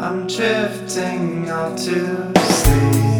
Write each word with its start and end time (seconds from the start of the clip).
I'm 0.00 0.28
drifting 0.28 1.50
off 1.50 1.76
to 1.78 2.32
sleep. 2.52 3.17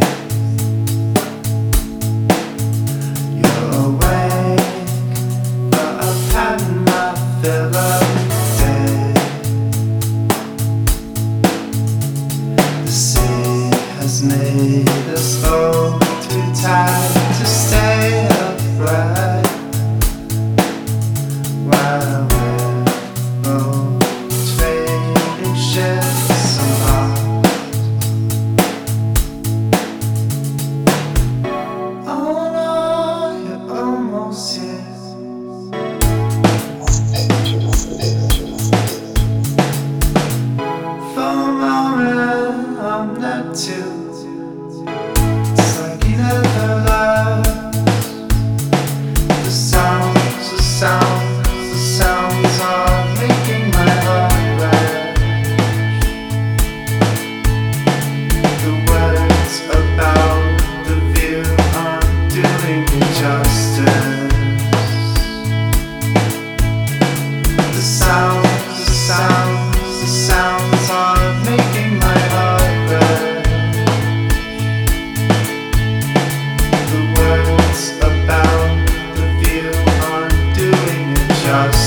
just 81.49 81.78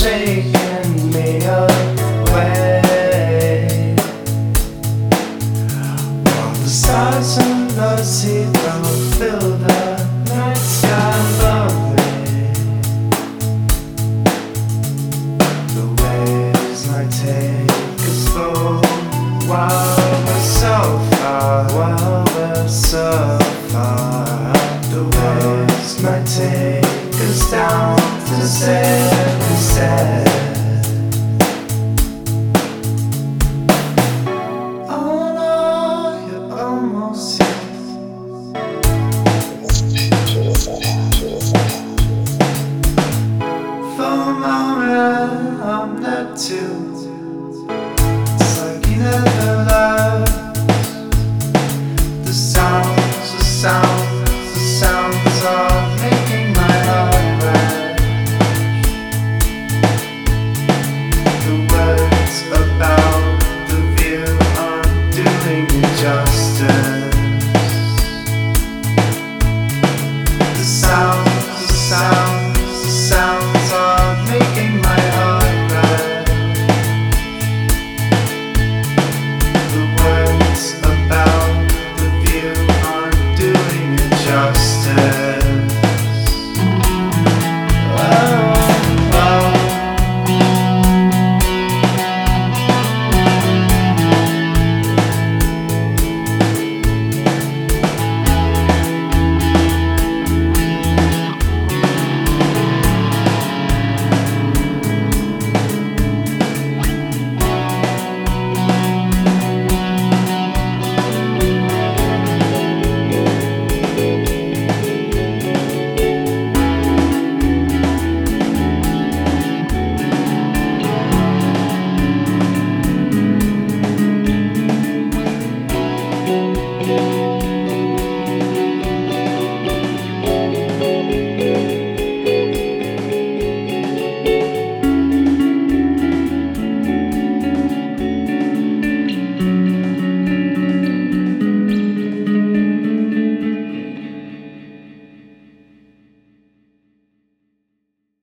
shaking 0.00 1.12
me 1.12 1.44
away. 1.44 2.80
The 6.62 6.68
stars 6.68 7.36
in 7.36 7.68
the 7.76 8.02
fill 9.18 9.58
the 9.58 9.98
night 10.30 10.56
sky. 10.56 11.10
The 15.76 15.86
might 16.90 17.10
take 17.10 17.70
us 18.08 18.18
slow 18.24 18.80
while 19.50 19.96
we're 20.24 20.40
so 20.40 20.76
far, 21.10 21.64
while 21.76 22.24
we're 22.34 22.68
so 22.68 23.38
far. 23.68 24.52
The 24.92 25.02
waves 25.14 26.02
take 26.26 26.99
us 27.22 27.50
down 27.50 27.96
to 27.98 28.46
set 28.46 29.50
instead. 29.50 30.26
Oh 34.88 35.30